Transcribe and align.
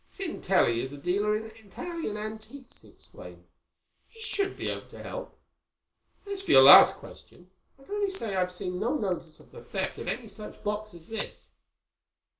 "Sintelli 0.09 0.81
is 0.81 0.91
a 0.91 0.97
dealer 0.97 1.37
in 1.37 1.67
Italian 1.67 2.17
antiques," 2.17 2.81
he 2.81 2.87
explained. 2.87 3.45
"He 4.07 4.19
should 4.19 4.57
be 4.57 4.67
able 4.67 4.89
to 4.89 5.03
help. 5.03 5.39
As 6.25 6.41
for 6.41 6.49
your 6.49 6.63
last 6.63 6.95
question, 6.95 7.51
I 7.77 7.83
can 7.83 7.93
only 7.93 8.09
say 8.09 8.35
I've 8.35 8.51
seen 8.51 8.79
no 8.79 8.95
notice 8.95 9.39
of 9.39 9.51
the 9.51 9.63
theft 9.63 9.99
of 9.99 10.07
any 10.07 10.27
such 10.27 10.63
box 10.63 10.95
as 10.95 11.05
this." 11.07 11.51